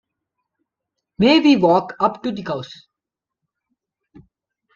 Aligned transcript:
May 1.19 1.39
we 1.41 1.57
walk 1.57 1.93
up 1.99 2.23
to 2.23 2.31
the 2.31 2.41
House? 2.41 2.73